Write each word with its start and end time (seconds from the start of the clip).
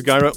Is 0.00 0.06
GuyRo. 0.06 0.32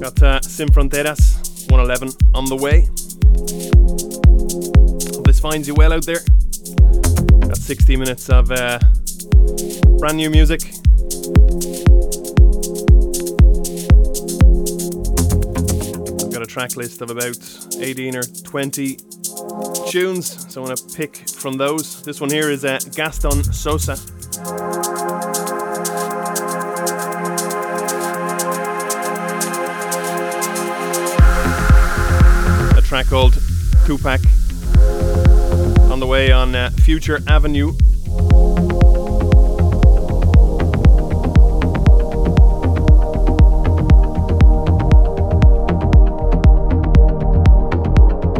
Got 0.00 0.22
uh, 0.22 0.40
Sin 0.40 0.68
Fronteras 0.68 1.70
111 1.70 2.10
on 2.34 2.46
the 2.46 2.56
way. 2.56 2.88
Hope 5.14 5.26
this 5.26 5.38
finds 5.38 5.68
you 5.68 5.74
well 5.74 5.92
out 5.92 6.06
there. 6.06 6.20
Got 7.40 7.56
60 7.56 7.96
minutes 7.96 8.28
of 8.30 8.50
uh, 8.50 8.80
brand 9.98 10.16
new 10.16 10.30
music. 10.30 10.62
I've 16.20 16.32
got 16.32 16.42
a 16.42 16.46
track 16.46 16.76
list 16.76 17.00
of 17.00 17.10
about 17.10 17.38
18 17.78 18.16
or 18.16 18.22
20 18.22 18.98
tunes, 19.88 20.52
so 20.52 20.62
I 20.62 20.66
want 20.66 20.78
to 20.78 20.96
pick 20.96 21.33
from 21.44 21.58
those. 21.58 22.00
This 22.00 22.22
one 22.22 22.30
here 22.30 22.50
is 22.50 22.64
uh, 22.64 22.78
Gaston 22.94 23.44
Sosa. 23.44 23.92
A 32.72 32.80
track 32.80 33.08
called 33.08 33.34
Túpac 33.84 34.24
on 35.92 36.00
the 36.00 36.06
way 36.06 36.32
on 36.32 36.54
uh, 36.54 36.70
Future 36.70 37.20
Avenue. 37.28 37.72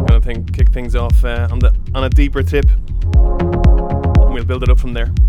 Gonna 0.07 0.21
think 0.21 0.51
kick 0.57 0.69
things 0.71 0.95
off 0.95 1.23
uh, 1.23 1.47
on 1.51 1.59
the 1.59 1.71
on 1.93 2.05
a 2.05 2.09
deeper 2.09 2.41
tip. 2.41 2.65
Build 4.55 4.63
it 4.63 4.69
up 4.69 4.79
from 4.79 4.93
there. 4.93 5.24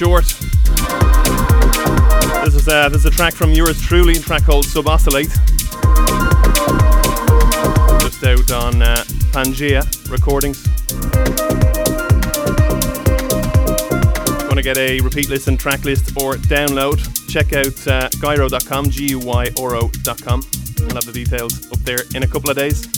Short. 0.00 0.24
This 2.42 2.54
is, 2.54 2.68
uh, 2.68 2.88
this 2.88 3.00
is 3.00 3.04
a 3.04 3.10
track 3.10 3.34
from 3.34 3.52
yours 3.52 3.78
truly, 3.82 4.14
a 4.14 4.18
track 4.18 4.44
called 4.44 4.64
Suboscillate. 4.64 5.28
Just 8.00 8.24
out 8.24 8.50
on 8.50 8.80
uh, 8.80 9.04
Pangea 9.30 9.84
Recordings. 10.10 10.66
Want 14.44 14.56
to 14.56 14.62
get 14.62 14.78
a 14.78 15.00
repeat 15.02 15.28
listen, 15.28 15.58
track 15.58 15.84
list, 15.84 16.16
or 16.16 16.36
download? 16.36 16.96
Check 17.28 17.52
out 17.52 17.86
uh, 17.86 18.08
guyro.com, 18.20 18.88
G 18.88 19.08
U 19.10 19.18
Y 19.18 19.50
R 19.60 19.76
O.com. 19.76 20.40
I'll 20.80 20.94
have 20.94 21.04
the 21.04 21.12
details 21.12 21.70
up 21.70 21.78
there 21.80 21.98
in 22.14 22.22
a 22.22 22.26
couple 22.26 22.48
of 22.48 22.56
days. 22.56 22.89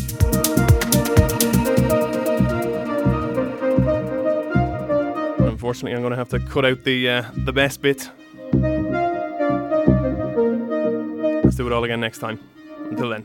Unfortunately, 5.73 5.97
I'm 5.97 6.03
going 6.03 6.11
to 6.11 6.19
have 6.19 6.29
to 6.29 6.39
cut 6.39 6.67
out 6.67 6.85
the 6.85 7.09
uh, 7.09 7.25
the 7.35 7.53
best 7.55 7.81
bit. 7.81 8.11
Let's 11.43 11.57
do 11.57 11.67
it 11.67 11.73
all 11.73 11.83
again 11.83 11.99
next 11.99 12.19
time. 12.19 12.39
Until 12.91 13.09
then. 13.09 13.25